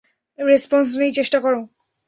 Response 0.39 0.87
নেই 0.97 1.11
চেষ্টা 1.13 1.37
করো। 1.39 1.59